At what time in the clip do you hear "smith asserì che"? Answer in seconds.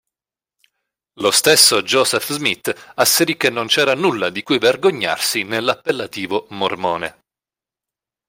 2.31-3.51